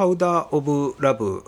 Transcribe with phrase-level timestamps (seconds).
[0.00, 1.44] パウダー・オブ・ラブ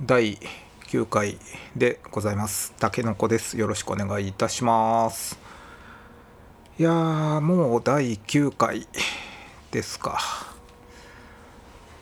[0.00, 0.38] 第
[0.86, 1.36] 9回
[1.76, 2.72] でございます。
[2.78, 3.58] たけのこです。
[3.58, 5.38] よろしくお願いいたします。
[6.78, 8.88] いやー、もう第9回
[9.70, 10.18] ですか。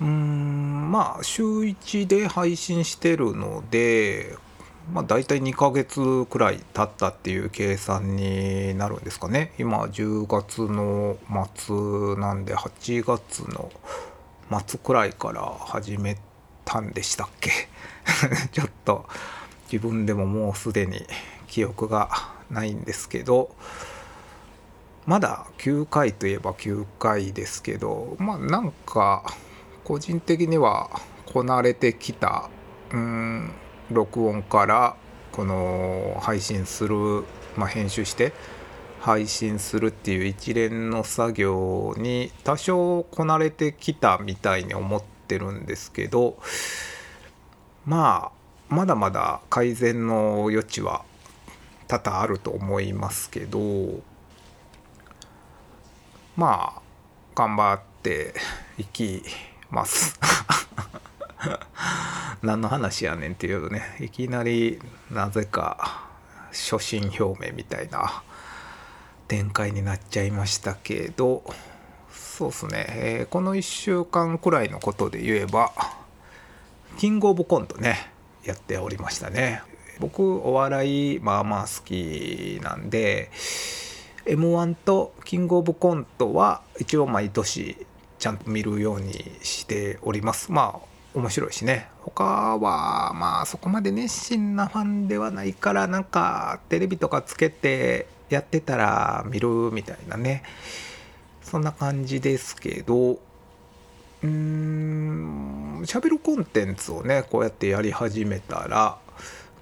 [0.00, 4.36] うーん、まあ、週1で配信してるので、
[4.92, 9.52] まあ、大体2ヶ月くらい経ったっていう計算になるんですかね。
[9.58, 11.16] 今、10月の
[11.56, 13.72] 末なんで、8月の
[14.50, 16.16] 末くらいから始め
[16.64, 17.50] たんでしたっけ？
[18.52, 19.06] ちょっと
[19.70, 21.06] 自分でももうすでに
[21.46, 22.10] 記憶が
[22.50, 23.54] ないんですけど
[25.06, 29.24] まだ9回といえば9回ですけどまあなんか
[29.84, 30.90] 個人的には
[31.26, 32.48] こなれてきた
[32.92, 33.52] うん
[33.90, 34.96] 録音から
[35.32, 37.24] この配信する、
[37.56, 38.32] まあ、編集して
[39.08, 46.36] 配信するっていう一連の作業に多少こなれてきたみたいに思ってるんですけど
[47.86, 48.30] ま
[48.68, 51.06] あまだまだ改善の余地は
[51.86, 54.02] 多々あると思いますけど
[56.36, 56.82] まあ
[57.34, 58.34] 頑張って
[58.76, 59.22] いき
[59.70, 60.20] ます。
[62.42, 64.78] 何の話やねんっていうとねいきなり
[65.10, 66.10] なぜか
[66.48, 68.22] 初心表明みたいな
[69.28, 71.42] 展開になっちゃいましたけど
[72.10, 75.72] そうですね、えーこの1週間くらいのことで言えば
[76.98, 78.12] キングオブコントね
[78.44, 79.62] やっておりましたね。
[80.00, 83.30] 僕お笑いまあまあ好きなんで
[84.26, 87.86] m 1とキングオブコントは一応毎年
[88.18, 90.50] ちゃんと見るようにしております。
[90.52, 91.88] まあ面白いしね。
[92.00, 92.24] 他
[92.56, 100.42] はまあそこまで熱心なファンではないからなんかテレビとかつけてやってたら見るみたいなね。
[101.42, 108.98] そんな感じですけどうーん喋るコンテンツをねこうやってやり始めたら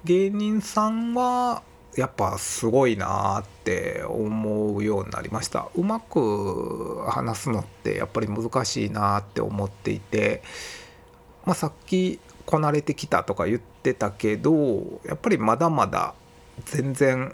[0.03, 1.63] 芸人さんは
[1.95, 5.69] やっぱすごいなーって思うようになりました。
[5.75, 10.43] うまく話すのってやっぱり難しいなーって思っていて、
[11.45, 16.13] まあ、さっきこなれてきたとか言ってたけどやっぱりまだまだ
[16.65, 17.33] 全然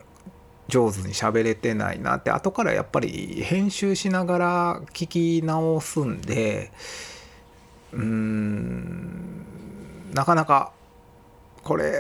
[0.68, 5.08] 上手に喋れてないなって後からやっぱり編集しながら聞
[5.42, 6.72] き直すんで
[7.92, 9.46] うーん
[10.14, 10.72] なかなか
[11.64, 11.94] これ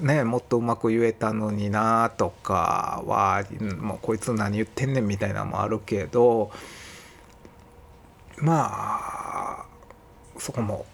[0.00, 3.44] ねもっとうまく言えたのになとかは
[3.78, 6.50] もうこいつ何言ってんねんみたいなのもあるけど
[8.38, 9.66] まあ
[10.38, 10.86] そこも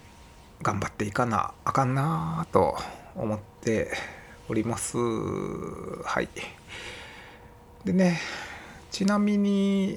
[0.62, 2.76] 頑張っていかなあかんなと
[3.14, 3.92] 思って
[4.48, 4.96] おります。
[4.96, 6.28] はい。
[7.86, 8.20] でね
[8.90, 9.96] ちなみに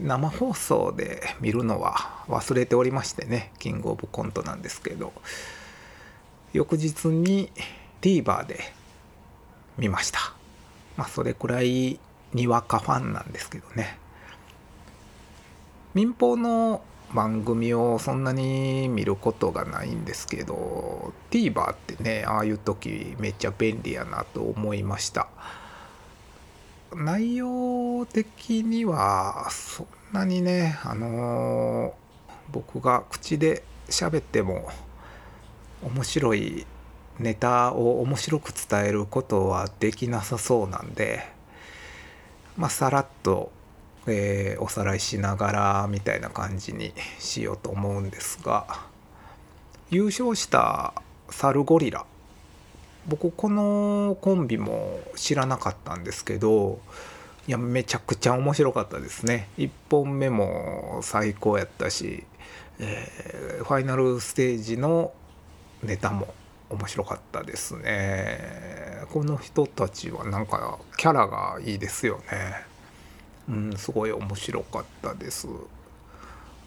[0.00, 5.14] 生放送で見るのは忘れておりましてねキングオブコントなんですけど
[6.52, 7.50] 翌日に
[8.02, 8.60] TVer で
[9.78, 10.18] 見ました。
[10.96, 11.98] まあそれくらい
[12.34, 13.98] にわかファンなんですけどね。
[15.94, 16.82] 民放の
[17.14, 25.28] 番組をそんなに見ることがないんですけど TVer ってねああいう時めっちゃ便利やなと思いました。
[26.94, 32.06] 内容的にはそんなにねあのー
[32.52, 34.68] 僕が口で喋っても
[35.82, 36.64] 面白い
[37.18, 41.24] ネタを面白く伝えることはできなさそうなんで
[42.56, 43.50] まあさらっと、
[44.06, 48.86] えーおさらいしながらみたいな感じにしようと思うんですが
[49.90, 50.94] 優勝した
[51.30, 52.06] サルゴリラ
[53.08, 56.80] 僕このコンビも知らなかったんですけど
[57.46, 59.48] いやめちゃくちゃ面白かったですね。
[59.56, 62.24] 1本目も最高やったし、
[62.80, 65.12] えーファイナルステージの
[65.82, 66.34] ネタも
[66.70, 69.02] 面白かったですね。
[69.12, 72.66] この人たちはなんかキャラがいいですよね。
[73.48, 75.46] うんすごい面白かったです。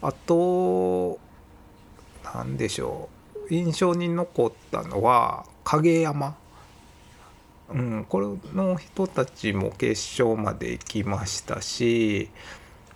[0.00, 1.18] あと
[2.24, 3.10] 何でしょ
[3.50, 3.54] う。
[3.54, 6.36] 印象に残ったのは影山。
[7.68, 12.28] うん、これの人たちも決勝まで行きましたし、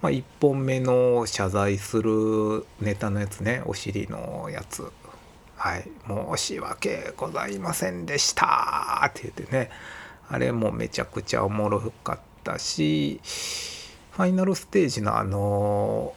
[0.02, 4.90] まあ、1本目の謝罪するネタのやつねお尻のやつ
[5.54, 5.88] 「はい
[6.36, 9.70] 申し訳ございませんでした」って言ってね
[10.28, 13.20] あれもめちゃくちゃおもろかったし
[14.10, 16.12] ファイナルステージのあの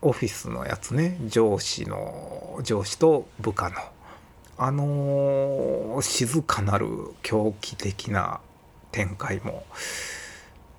[0.00, 3.91] オフィスのやつね上司の上司と部下の。
[4.64, 6.86] あの静かなる
[7.22, 8.40] 狂気的な
[8.92, 9.64] 展開も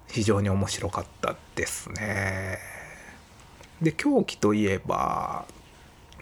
[0.07, 2.59] 非常に面白かったですね。
[3.81, 5.45] で狂気といえば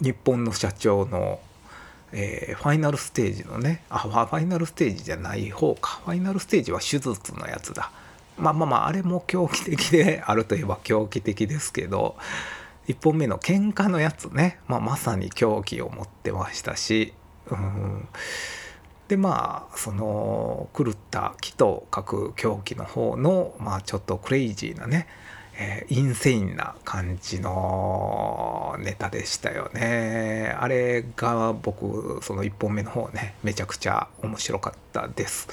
[0.02, 1.40] 日本の社長の、
[2.12, 6.02] えー、ファイナルステージのねあファイナルステージじゃない方か。
[6.06, 7.92] ファイナルステージは手術のやつだ。
[8.38, 12.16] まあまあまああれも狂気的で あるといえば狂気的ですけど
[12.88, 17.14] 1本目の喧嘩のやつね、まあ、まさに狂気を持ってましたし
[17.52, 18.08] うん。
[19.08, 25.08] でまあその狂った木と書く狂気の方のまあちょっとクレイジーなね
[25.58, 30.56] えー、インセインな感じのネタでしたよね。
[30.60, 35.50] あれが僕その1本目の方ねめちゃくちゃ面白かったです。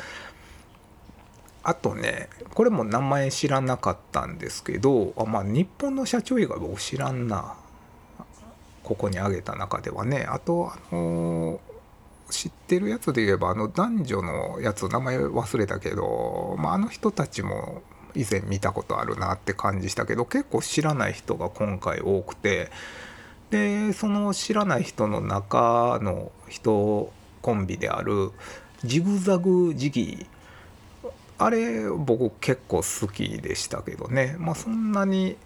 [1.62, 7.54] あとねこれも名前知らなかったんですけどあまあ日本の社長以外僕知らんな。
[8.84, 10.26] ここに挙げた中ではね。
[10.30, 11.58] あとあのー、
[12.30, 17.82] 知ってるやつで言えばあの男女のやつ名前忘れたけど、まあ、あの人たちも
[18.14, 22.70] 以前見たことあるなって感じしたけど結構知らない人が今回多くて
[23.50, 28.32] でその知らない人の中の人コンビである
[28.84, 30.26] ジグザグジギー
[31.38, 34.34] あれ僕結構好きでしたけどね。
[34.38, 35.36] まあそんなに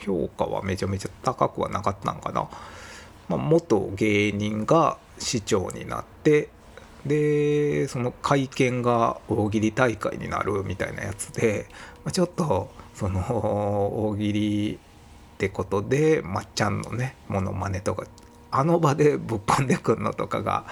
[0.00, 2.48] 評価はめちゃめちゃ高くはなかったんかな、
[3.28, 6.48] まあ、元芸人が市長になって
[7.06, 11.66] でその会見が大喜利大会になるみたいなやつで
[12.12, 13.20] ちょっとその
[14.08, 18.06] 大喜利ってことでまっちゃんのねモノマネとか
[18.50, 20.66] あの場でぶっ込んでくんのとかが、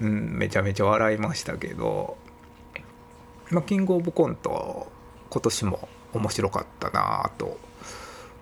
[0.00, 2.16] うん、めちゃめちゃ笑いましたけど、
[3.50, 4.86] まあ、キングオブコント
[5.30, 7.58] 今年も面白かったなと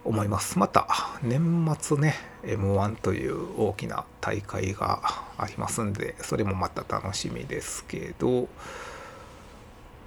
[0.04, 0.58] 思います。
[0.58, 0.86] また
[1.22, 2.14] 年末ね
[2.44, 5.00] m 1という大きな大会が
[5.38, 8.48] ありますんでそれもまた楽しみですけど。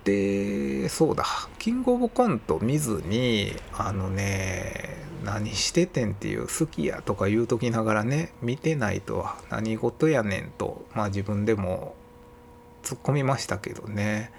[0.03, 1.25] でそうだ。
[1.57, 11.95] キングオブコント見ずにあのね何しててんっていう好きやとか言うときながらね見てないとは何事やねんとまあ自分でも
[12.83, 14.31] 突っ込みましたけどね。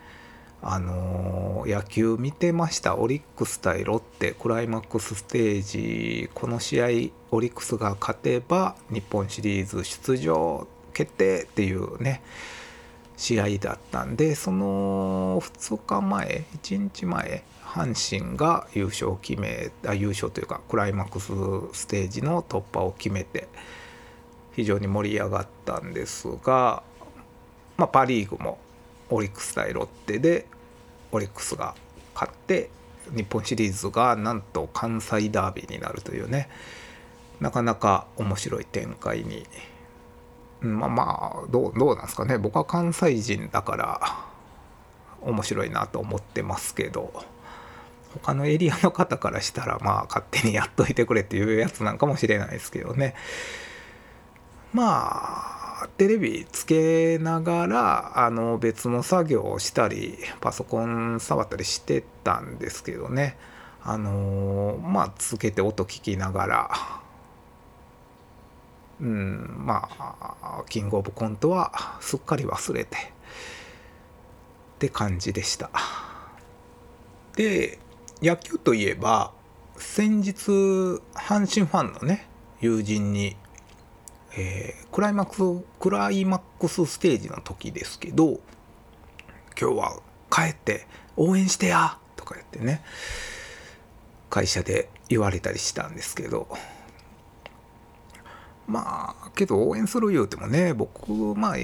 [0.62, 2.97] あのー、野球見てました。
[2.97, 4.32] オリックス対ロッテ。
[4.32, 6.31] クライマックスステージ。
[6.35, 6.87] この試合
[7.31, 12.23] オリックスが勝てば日本シリーズ出場決定っていうね
[13.17, 21.32] 試合だったんでその2日前1日前阪神が優勝を決めあ優勝というかクライマックス
[21.79, 23.49] ステージの突破を決めて
[24.55, 26.82] 非常に盛り上がったんですが、
[27.76, 28.59] まあ、パ・リーグも
[29.11, 30.47] オリックス対ロッテで
[31.12, 31.75] オリックスが
[32.14, 32.70] 勝って
[33.14, 36.49] 日本シリーズがなんと関西ダービーになるというね
[37.41, 39.47] なかなか面白い展開に
[40.61, 42.38] まあまあどうどうなんですかね。
[42.38, 44.00] 僕は関西人だから
[45.20, 47.12] 面白いなと思ってますけど
[48.23, 53.14] 他のエリアの方からしたらまあ勝手にやっといてくれっていうやつなんかもしれないですけどね。
[54.73, 55.56] まあ
[55.96, 63.37] テレビつけながらあの別の作業をしたりパソコン触ったりしてたんですけどね。
[63.82, 66.70] あのまあつけて音聞きながら。
[68.99, 72.97] うんまあキングオブコントはすっかり忘れて。
[72.97, 75.71] って感じでした。
[77.35, 77.78] で
[78.23, 79.33] 野球といえば
[79.76, 80.33] 先日
[81.14, 82.28] 阪神ファンのね
[82.61, 83.37] 友人に
[84.37, 88.40] えー、クライマックス、クライマックスステージの時ですけど、
[89.59, 90.00] 今日は
[90.31, 92.83] 帰って応援してやとか言ってね、
[94.28, 96.49] 会社で言われたりしたんですけど、
[98.66, 101.57] まあ、けど応援する言うてもね、僕、まあ、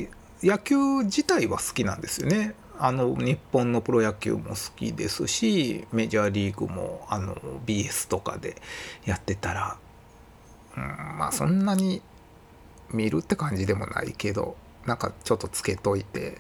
[0.43, 2.55] 野球自体は好きなんですよね。
[2.79, 8.57] あの日本のプロ野球も好きですしメジャーリーグもあの BS とかで
[9.05, 9.77] やってたら、
[10.77, 10.83] うん、
[11.17, 12.03] まあそんなに
[12.93, 14.57] 見るって感じでもないけど
[14.87, 16.39] なんかちょっとつけといて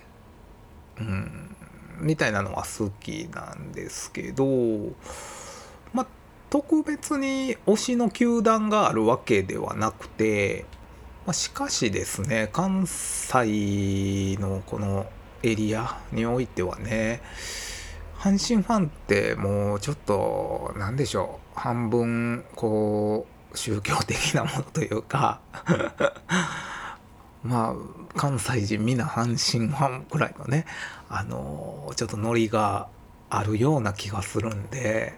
[0.99, 1.57] うん
[2.01, 4.45] みたいなのは好きなんですけど
[5.93, 6.07] まあ
[6.51, 10.65] 特別に推しの球団があるわけではなくて、
[11.27, 15.07] まあ、しかしですね関西のこの
[15.43, 17.23] エリアにおいてはね
[18.19, 25.41] 阪神ファンってもうちょっと何でしょう半分こう宗教的なものというか
[27.43, 27.75] まあ
[28.17, 30.67] 関西人みんな阪神ファンくらいのね
[31.09, 32.89] あのちょっとノリが
[33.31, 35.15] あるような気がするんで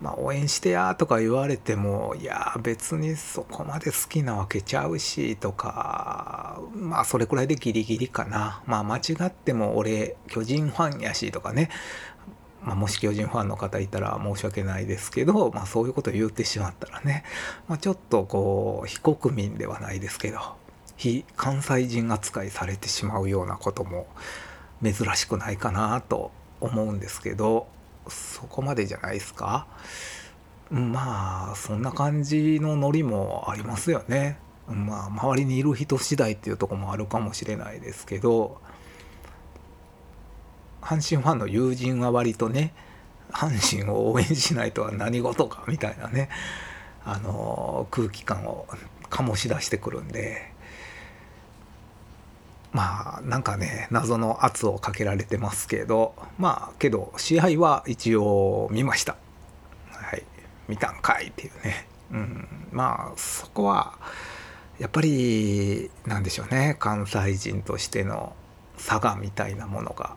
[0.00, 8.62] まあ応援してやとか言われてもいや別にそこまで好きなわけちゃうしとかまあそれくらいでギリギリかな。
[8.66, 11.70] まあ間違っても俺巨人ファンやしとかね。
[12.64, 17.24] まあ、もし巨人ファンの方いたら申し訳ないですけど、まあ、そういうことを言ってしまったらね、
[17.68, 20.38] まあ、ちょっとこう非国民ではないですけど
[20.96, 24.06] 非関西人扱いされてしまうようなことも
[24.82, 27.66] 珍しくないかなと思うんですけど
[28.08, 29.66] そこまでじゃないですか
[30.70, 34.38] まあそんな感じのノリもありますよね。
[34.66, 38.58] まあ周りにいる人次第っていうとこもあるかもしれないですけど
[40.82, 42.74] 阪神ファンの友人は割とね
[43.30, 46.28] 阪神を応援しないとは何事かみたいなね
[47.04, 48.66] あの空気感を
[49.08, 50.52] 醸し出してくるんで
[52.72, 59.16] まあなんかね謎の圧をかけられてますけどまあけど試合は一応見ました。
[59.90, 60.22] はい
[60.68, 61.86] 見たんかいっていうね。
[62.12, 63.94] うんまあそこは
[64.78, 68.34] やっぱりなんでしょうね関西人としての
[68.78, 70.16] 差がみたいなものが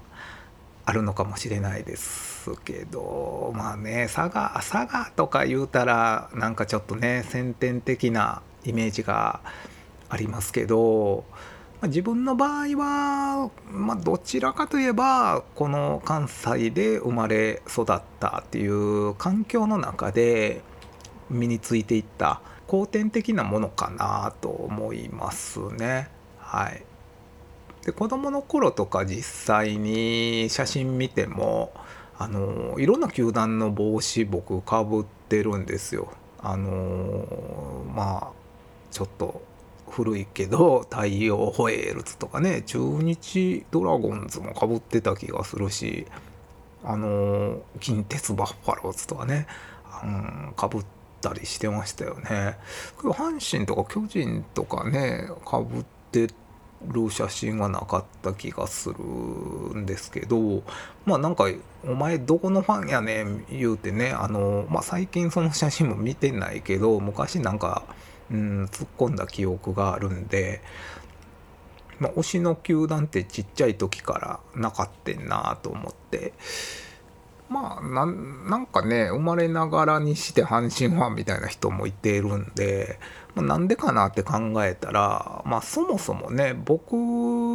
[0.86, 9.42] あるのかもしれないですけどまあね佐賀佐賀とか言うたらなんかちょっとね先天的なイメージが
[10.10, 11.26] ありますけど、
[11.82, 20.62] まあ、自分の場合は、まあ、どちらかといえばこの関西で生まれ育ったっていう環境の中で
[21.30, 26.10] 身についていった後天的なものかなと思いますね。
[26.38, 26.84] はい
[27.86, 31.72] で子供の頃とか実際に写真見ても
[32.18, 36.12] あのいろんな球団の帽子僕かぶってるんですよ。
[36.40, 38.32] あのまあ
[38.92, 39.42] ちょっと
[39.90, 46.08] 古いけど太陽ホエールズとかね中日ドラゴンズもかぶってた気がするし
[46.84, 49.48] あの近鉄バッファローズとかね
[50.56, 50.86] かぶっ
[51.22, 52.58] たりしてましたよね。
[52.98, 56.28] 阪神とか巨人とかねかぶって
[56.84, 58.96] る写真はなかった気がする
[59.78, 60.64] んですけど
[61.06, 61.46] まあなんか
[61.86, 67.84] 「お前どこのファンやねん」言うてねあの、まあ、最近その写真も見てないけど昔なんか、
[68.32, 70.62] うん、突っ込んだ記憶があるんで、
[72.00, 74.20] まあ、推しの球団ってちっちゃい時か
[74.54, 76.34] らなかったんなと思って。
[77.50, 83.00] まあなんかね生まれながらにして阪神ファンみたいな人もいているんで
[83.36, 86.96] なんでかなって考えたら、まあ、そもそもね僕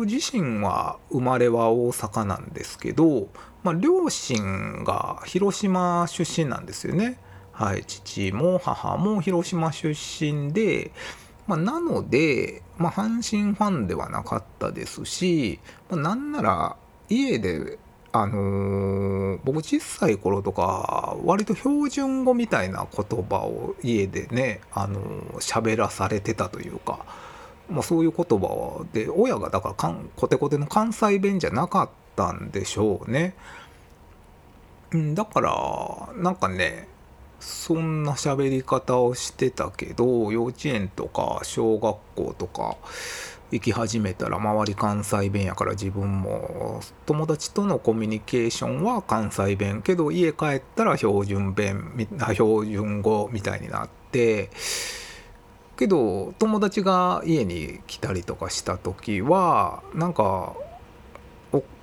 [0.07, 3.29] 自身は生まれは大阪なんですけど、
[3.63, 7.19] まあ、両親が広島出身なんですよね。
[7.53, 10.93] はい、父も母も広島出身で、
[11.47, 16.77] まあ、なので、まあ、阪神ファンではなかったですし、まあ、なんなら
[17.09, 17.79] 家で
[18.13, 27.05] あのー、僕小さい頃とか割と標準語みたいな言葉を家でね、あのー、喋らされてたというか、
[27.71, 33.35] まあ、そういう言葉で親がだからかんコテコテの関西弁じゃなかったんでしょうね。
[35.15, 36.89] だからなんかね
[37.39, 42.77] そんな喋り方をしてたけど幼稚園とか小学校とか
[43.51, 54.51] 行き始めたら周り関西弁やから自分も友達とのコミュニケーションは関西弁けど家帰ったら標準弁標準語みたいになって
[55.77, 60.55] けど友達が家に来たりとかした時はなんか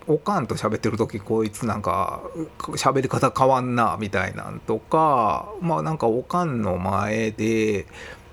[0.09, 2.21] おかんと喋ってる時こいつなんか
[2.59, 7.87] 喋り方変わんなみたいなんとかまあなんかおかんの前で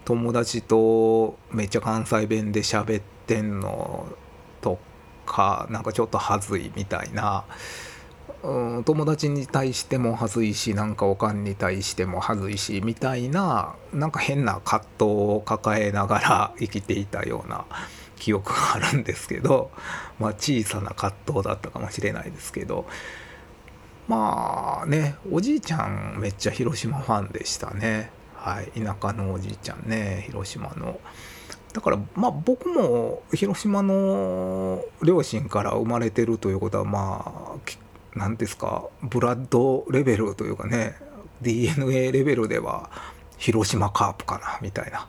[0.04, 4.06] 友達とめっちゃ関西弁で喋ってんの
[4.60, 4.78] と
[5.26, 7.44] かなんかちょっとはずいみたいな、
[8.42, 17.64] うん、友達に対してもはずいしなんかおかんに対してもはずいしみたいななんか変な葛藤を抱えながら生きていたような
[18.16, 19.70] 記憶があるんですけど、
[20.18, 22.86] まあ、小さな葛藤だったかもしれないですけど。
[24.06, 28.10] まあねおじいちゃんめっちゃ広島ファンでしたね。
[28.34, 31.00] はい、田舎のおじいちゃんね広島の。
[31.74, 37.58] だからまあ僕も広島の両親から生まれてるということはまあ
[38.14, 40.94] 何ですかブラッドレベルというかね
[41.42, 42.90] DNA レベルでは
[43.38, 45.08] 広島カープかなみたいな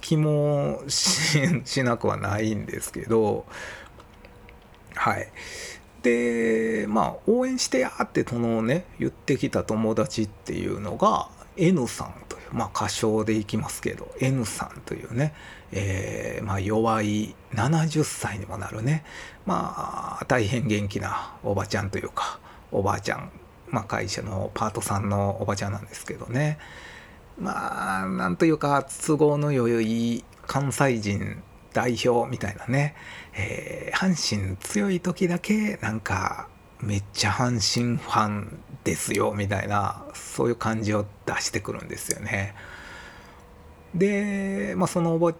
[0.00, 3.44] 気もしなくはないんですけど
[4.94, 5.28] はい。
[6.02, 15.34] でまあ応援してやってそのね言ってきた友達っていうのが N さんというまあ歌唱でいきますけど N さんというね、
[15.76, 19.04] えー、まあ、弱い70歳にもなるね。
[19.44, 22.38] まあ大変元気なおばちゃんというか
[22.70, 23.30] おばあちゃん、
[23.68, 26.58] まあ、会社のパートさんのおばちゃんなんですけどね。
[27.38, 32.94] まあなんというか都合の良い関西人代表みたいなね、
[33.34, 36.48] えー、阪神強い時だけなんか
[36.80, 42.54] めっちゃ阪神ファンですよみたいなそういう感じを出してくるんですよね。
[43.94, 45.34] で、まあ、そのおば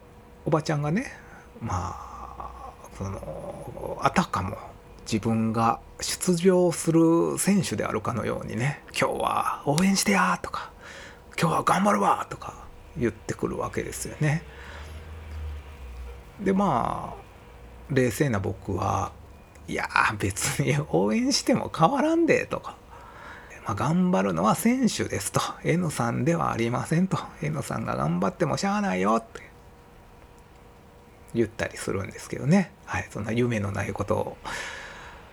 [0.46, 1.06] おばちゃんがね
[1.60, 4.56] まあそのあたかも
[5.06, 10.70] 自分が出場する選手であるかのようにね「今日は応援してや!」とか
[11.40, 12.54] 「今日は頑張るわ!」とか
[12.96, 14.42] 言ってくるわけですよね。
[16.40, 17.24] でまあ
[17.90, 19.12] 冷静な僕は
[19.68, 22.76] いや別に応援しても変わらんでとか、
[23.64, 29.42] まあ、頑張るのは選手ですと N さんではありませんと N さんが頑張ってもしゃあないよって
[31.34, 34.36] 言ったりするんですけどねはいそんな夢のないことを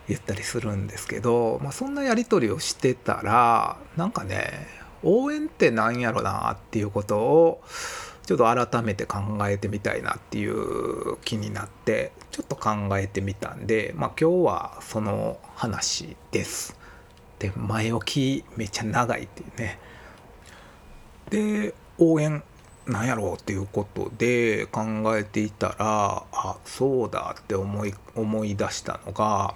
[0.08, 4.68] 言ったりするんですけど、まあ、そんなやり取りをしてたらなんかね
[5.04, 7.62] 応援って何やろなっていうことを
[8.26, 16.78] ちょっと改めて考えてみたいなっていう気になってちょっと考えてみたんで、まあ、今日はその話です。
[17.40, 19.80] で前置きめっちゃ長いっていうね。
[21.30, 22.44] で応援
[22.92, 24.82] なんやろうっていうことで考
[25.18, 29.56] えていたらあそうだって思い思い出したのが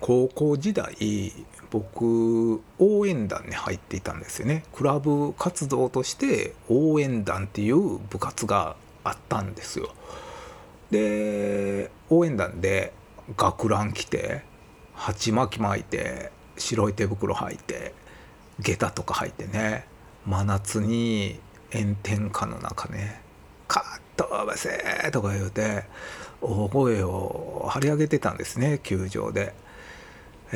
[0.00, 1.32] 高校時代
[1.70, 4.64] 僕応援団に入っていたんですよね。
[4.72, 9.88] クラブ活動として応援団っていう部活があったんですよ。
[10.90, 12.92] で応援団で
[13.36, 14.42] 学ラン着て
[14.92, 17.94] 鉢巻き巻いて白い手袋履いて
[18.60, 19.86] 下駄とか履いてね
[20.26, 21.40] 真夏に
[21.74, 23.20] 炎天下の中ね
[23.68, 25.84] 「カットバセ!」とか言うて
[26.40, 29.54] 大声を張り上げてたんですね球場で。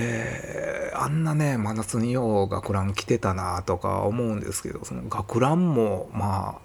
[0.01, 6.61] えー、あんなね真夏によう学ラン着てたなとか思うんですけどその学ランもま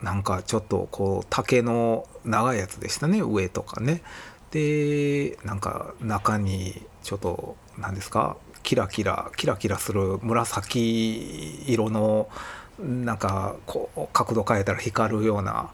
[0.00, 4.02] あなんかちょっとこう竹の長いやつでしたね上とかね
[4.50, 12.28] でなんか中にちょっと何ですかキラキラキラキラする紫色の
[12.78, 15.70] なんかこう角度変えたら光るような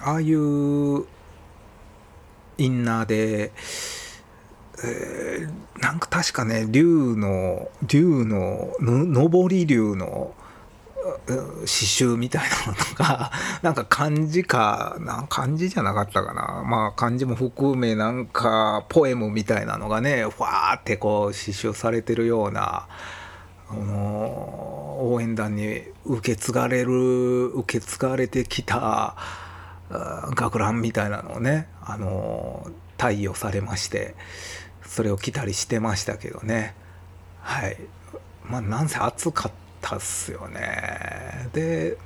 [0.00, 1.04] ああいう
[2.58, 3.52] インナーで
[4.82, 10.34] えー、なんか確かね竜の竜の上り竜の
[11.26, 13.30] 刺繍みたいなのとか
[13.62, 16.64] なんか漢字かな漢字じゃなかったかな。
[16.66, 22.88] まあ漢字も含めなんかポエムみたいなのがねふわーってこう刺繍されてるような
[23.68, 29.16] あの応援団に受け継がれる受け継がれてきた
[29.90, 34.14] 学ランみたいなのをねあの貸与されまして
[34.86, 36.74] それを着たりしてましたけどね。
[37.40, 37.76] はい。
[38.44, 41.48] まあなんせ暑かったっすよね。
[41.52, 41.98] で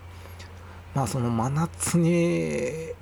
[0.94, 2.92] まあその真夏に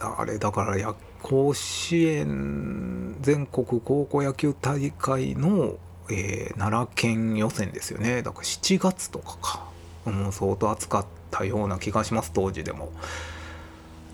[0.00, 5.76] あれだからや甲子園全国高校野球大会の、
[6.10, 8.22] えー、奈良県予選ですよね。
[8.22, 9.68] だから7月とかか、
[10.06, 12.92] うん、相当暑かったような気がします当時でも。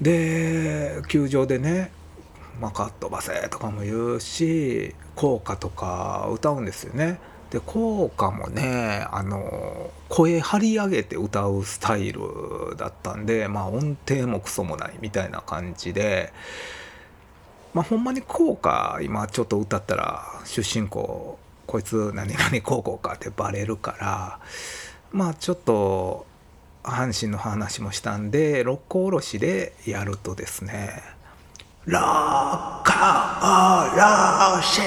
[0.01, 1.93] で球場でね
[2.61, 7.19] まあ、カットバセとかも言うし効果とか歌うんですよね。
[7.51, 12.21] で効果もねあの声張り上げて歌うスタイル
[12.77, 16.33] だったんで、まあ、音程もクソもないみたいな感じで、
[17.75, 21.39] まあ、ほんまに効果今ちょっと歌ったら出身校
[21.71, 24.41] こいつ何々高校かってバレるから
[25.13, 26.27] まあちょっと
[26.83, 31.01] 阪神の話もしたんで六甲おろしでやるとですね
[31.87, 34.87] ロッカーロシネ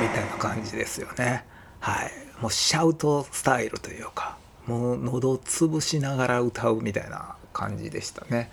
[0.00, 1.44] みたいな感じですよね。
[1.80, 2.10] はい。
[2.40, 8.50] もうシャウトスタイルというか、もう喉潰しながら歌うみたいな感じでしたね。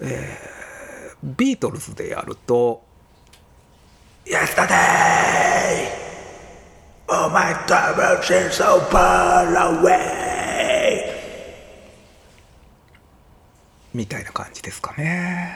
[0.00, 2.82] えー、ビートルズでやると、
[4.26, 5.05] Yesterday!
[7.36, 11.04] Oh my God, seems so far away!
[13.92, 15.54] みたいな感じですかね。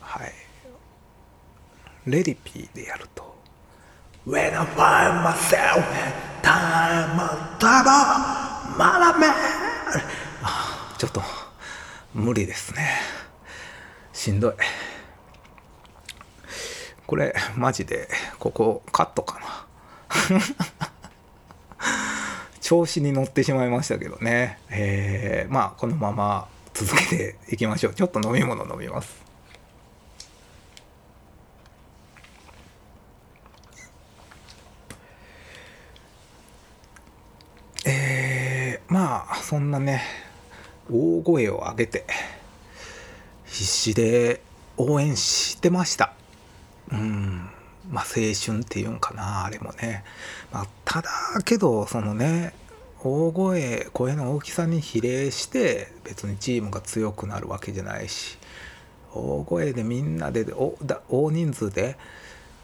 [0.00, 0.32] はい
[2.04, 3.38] レディピーでやると
[4.26, 5.82] When I find myself
[6.42, 7.88] time on trouble
[8.76, 9.28] まだめ
[10.98, 11.22] ちょっと
[12.12, 13.00] 無理ですね
[14.12, 14.52] しんどい
[17.08, 18.06] これマジで
[18.38, 19.66] ここカットかな。
[22.60, 24.58] 調子に乗ってしまいましたけどね。
[24.68, 27.94] えー、まあこのまま続けていきましょう。
[27.94, 29.22] ちょっと飲み物飲みます。
[37.86, 40.02] えまあそんなね
[40.92, 42.04] 大声を上げて
[43.46, 44.42] 必死で
[44.76, 46.12] 応援してました。
[46.92, 47.50] うん。
[47.90, 50.04] まあ青春っていうんかなあれもね、
[50.52, 51.08] まあ、ただ
[51.44, 52.52] けどそのね
[53.02, 58.38] 大声声の大きさに比例して別にチームが強くなるわけじゃないし
[59.14, 61.96] 大声でみんなで大人数で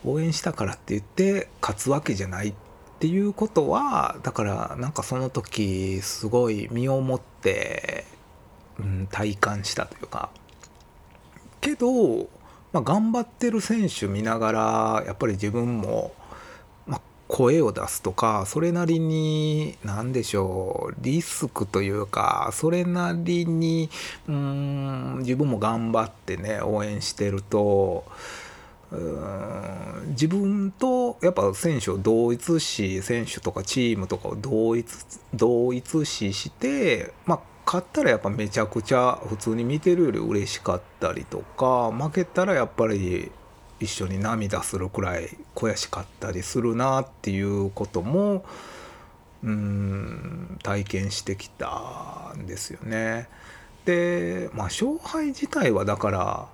[0.05, 2.55] 応援したからって言って勝つわけじゃないっ
[2.99, 8.05] ていうことはだからなんかその時すごい身をもって、
[8.79, 10.31] うん、体感したというか。
[11.61, 12.29] けど、
[12.75, 16.13] まあ、頑張ってる選手見ながらやっぱり自分も、
[16.89, 23.91] ま、声を出すとかそれなりに何でしょうリスクというかそれなりに
[24.29, 28.05] うん自分も頑張ってね応援してると。
[30.11, 34.87] 自分とやっぱ選手を同一視選手とかチームとかを同一
[35.35, 43.31] 同一視してまあ勝ったらやっぱめちゃくちゃ普通に見てるより嬉しかったりとか負けたらやっぱり
[43.81, 48.45] 一緒に涙するくらい悔しかったりするなっていうことも
[49.43, 53.29] うん体験してきたんですよね。
[53.85, 56.49] でまあ勝敗自体はだから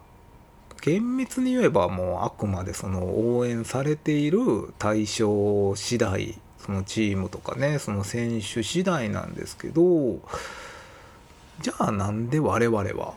[0.82, 4.38] 厳密に言えばもうあくまでその応援されている
[4.78, 10.20] 対象次第そのチームとかねその選手次第なんですけど
[11.60, 13.14] じゃあなんで我々は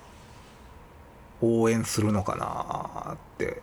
[1.42, 3.62] 応援するのかなって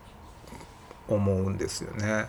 [1.09, 2.27] 思うんですよね。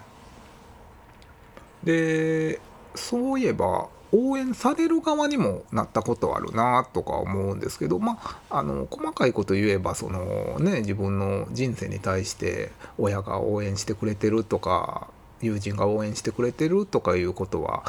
[1.84, 2.60] で
[2.96, 15.08] そういえば応援される側にもなったことあるなとか思うんですけどまああの細かいこと言えばそのね自分の人生に対して親が応援してくれてるとか
[15.42, 17.84] 友人が応援してくれてるとかいうことは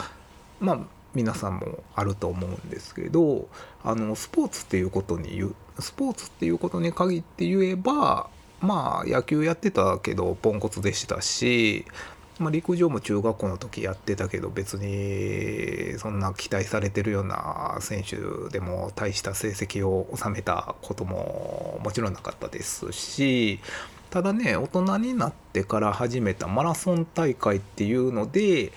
[0.61, 0.79] まあ
[1.15, 3.49] 皆さんもあると思うんですけど
[3.85, 8.29] あのスポーツっていうことに言うスポーツっていうことに限って言えば
[8.61, 11.85] まあ野球やってたけどポンコツでしたし
[12.39, 18.17] まあ、陸上も中学校の時やってたけど別にそんな期待されてるような選手
[18.51, 23.61] でも大した成績を収めたことももちろんなかったですし
[24.11, 28.73] ただね大人になってから始めたマラソン大会っていうので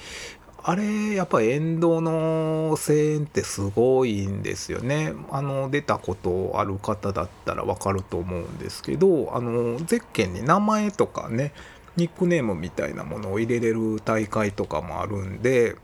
[0.68, 5.14] あれやっぱ沿道の声援ってすごいんですよね。
[5.30, 11.52] あの出たことある方だったらわかると思うんですけどあのゼッケンに名前とかね
[11.98, 15.76] ニックネームみたいなものを入れれる大会とかもあるんで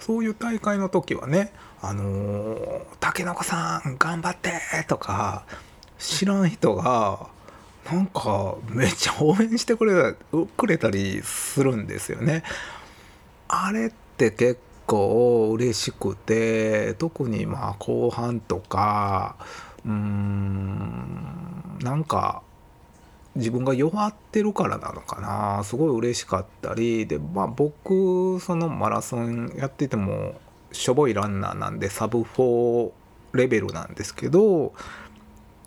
[0.00, 4.50] そういう大会の時はね「あのー、竹の子さん頑張って!」
[4.88, 5.44] とか
[5.96, 7.28] 知らん人が
[7.88, 10.18] なんかめっちゃ応援してくれた
[10.56, 12.42] くれたりするんですよね。
[13.52, 19.34] あれって結構嬉しくて特にまあ後半とか
[19.84, 22.42] うーんなんか
[23.34, 25.64] 自分が弱ってるからなのかな。
[25.64, 30.34] すごい嬉しかったりでまあ僕そのマラソンやってても
[30.70, 32.92] しょぼいランナーなんでサブ4
[33.32, 34.70] レベルなんですけどやっ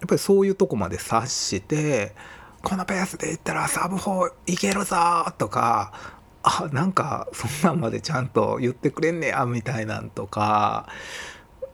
[0.08, 2.14] ぱりそういうとこまで察して
[2.62, 4.96] このペースでいったらサブ4いけるぞ
[5.38, 6.13] とか
[6.44, 10.88] あなんかそんなんまでちゃんと言ってくれんねやみたいなんとか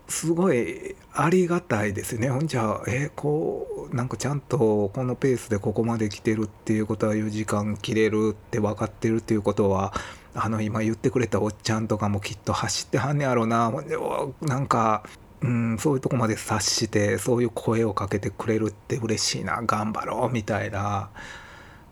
[0.08, 2.30] すごいありがたいですね。
[2.30, 9.94] ほんじゃえ、こうなんかちゃんとこのペースでここまで来てるっていうことは4時間切れるって分かってるっていうことは
[10.34, 13.98] あの今言ってくれたおっちゃんとかもきっと走ってはんねやろうなほんで
[14.42, 15.04] なんか、
[15.42, 21.10] うん、そういうとこまで察してそういう声をかけてくれるって嬉しいな頑張ろうみたいな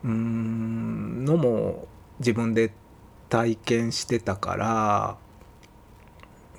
[0.03, 1.87] うんのも
[2.19, 2.71] 自分で
[3.29, 5.17] 体験してたから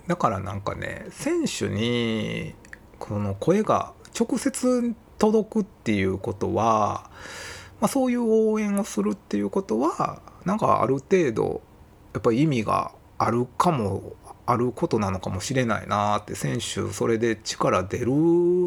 [0.07, 2.55] だからなんかね選手に
[2.99, 7.11] この声が直接届くっていうことは、
[7.81, 11.61] まあ、そういう応援をするっていうことはなんかある程度
[12.15, 14.15] やっぱり意味があるかも
[14.47, 18.07] あることなのかもしれないなって選手それで力出る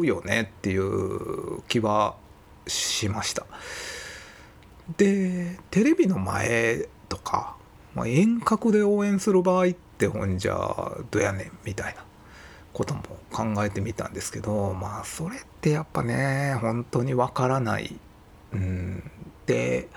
[0.06, 2.14] よねっていう気は
[2.68, 3.46] しました。
[4.96, 7.56] でテレビの前とか、
[7.94, 12.04] まあ、遠隔で応援する場合ってほんじゃどやねんみたいな
[12.72, 17.98] ことも考えてみたんですけどまあそれってやっぱね本当にわからない。
[18.52, 19.10] うん、
[19.46, 19.88] で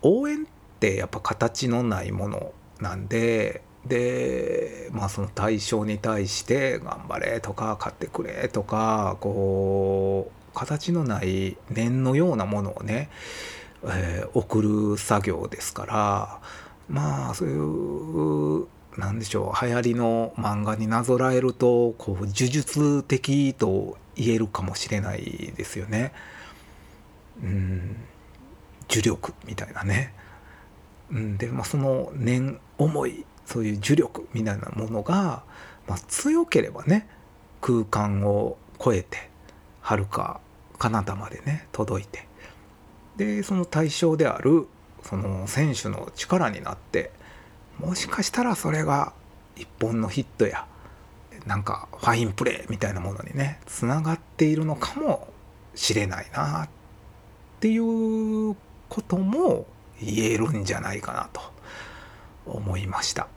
[0.00, 0.46] 応援っ
[0.80, 13.10] てやっぱ形のないものなんででまあその対象に対して頑張れとか買ってくれとかこう形のない念のようなものをね、
[13.84, 16.40] えー、送る作業ですから
[16.88, 18.66] まあそういう
[18.96, 26.12] 何でしょう流行りの漫画になぞらえるとこう呪術的と言えるかもしれないですよね。
[27.42, 27.96] うん
[28.90, 30.12] 呪力みたいなね、
[31.10, 35.44] うん、で、まあ、その念思いそういう呪力みたいなものが、
[35.88, 37.08] まあ、強ければね
[37.62, 39.30] 空間を超えて
[39.80, 40.40] はるか
[40.78, 42.26] 彼方までね届いて
[43.16, 44.66] でその対象である
[45.02, 47.10] その選手の力になって
[47.78, 49.12] もしかしたらそれが
[49.56, 50.66] 一本のヒットや
[51.46, 55.28] なんかファインプレーみたいなものにねつながっているのかも
[55.74, 56.68] しれないなっ
[57.60, 58.56] ていう
[58.88, 59.66] ことも
[60.00, 61.40] 言えるんじゃないかなと
[62.46, 63.28] 思いました。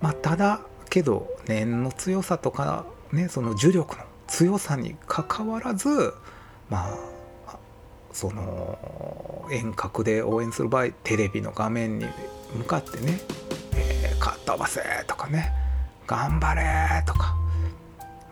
[0.00, 6.14] まあ、ただけど念の強さとかねその呪力の強さにかかわらず
[6.70, 7.17] まあ
[8.18, 12.06] その遠隔で応援する場合テレビの画面に
[12.52, 13.20] 向かってね
[13.76, 15.52] 「えー、かっ飛ばせ!」とかね
[16.04, 17.36] 「頑張れ!」とか、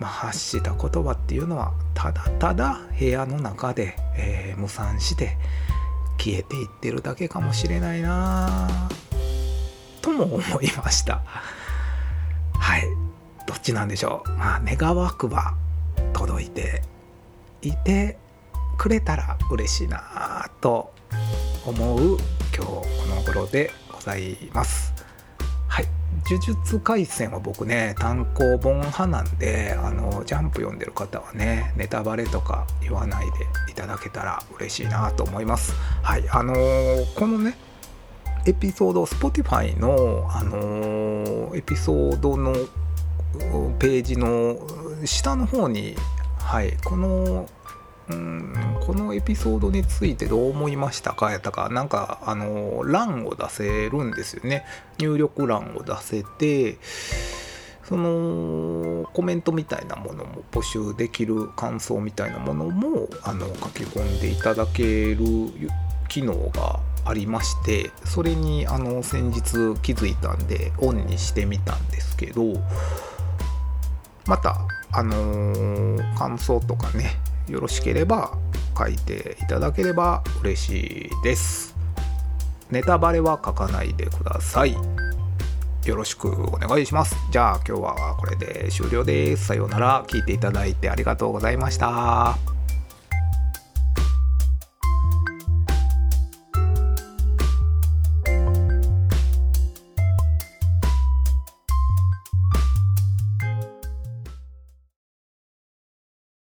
[0.00, 5.38] まあ、発した言葉っていうのはただただ部屋の中で、えー、無産して
[6.18, 8.68] 消えていってるだけかもしれないな
[10.02, 11.22] とも思いました
[12.58, 12.82] はい
[13.46, 15.54] どっちなんでしょうまあ願わくば
[16.12, 16.82] 届いて
[17.62, 18.18] いて
[18.76, 20.92] くれたら嬉しいなと
[21.66, 22.18] 思う
[22.54, 22.84] 今日こ
[23.14, 24.92] の頃でございます。
[25.68, 25.86] はい。
[26.28, 33.32] 呪術廻戦は僕ね単行本派なんであのジャンプ読んでる方はねネタバレとか言わないで
[33.70, 35.72] いただけたら嬉しいなと思います。
[36.02, 36.24] はい。
[36.30, 37.56] あのー、このね
[38.46, 42.54] エピソード Spotify の、あのー、エピソードの
[43.78, 44.56] ページの
[45.04, 45.96] 下の方に、
[46.38, 47.48] はい、この
[48.08, 51.32] うんこのエピソードについてどう思いましたか？
[51.32, 51.68] やったか？
[51.68, 54.64] なんかあの欄を出せるんですよね。
[54.98, 56.78] 入力欄を出せて
[57.84, 65.24] そのコメントみたいなものも募集できる感想みたいなものもあの書き込んでいただける
[66.08, 69.42] 機能がありましてそれにあの先日
[69.82, 72.54] 気づいたんでオンにしてみたんですけど
[74.26, 74.56] また
[74.90, 77.10] あのー、感想とかね
[77.48, 78.36] よろしければ
[78.76, 81.74] 書いていただければ嬉しいです。
[82.70, 84.76] ネタバレは書かないでください。
[85.84, 87.14] よろしくお願いします。
[87.30, 89.46] じゃあ今日はこれで終了です。
[89.46, 90.04] さようなら。
[90.08, 92.55] 聞いていただいてありがとうございました。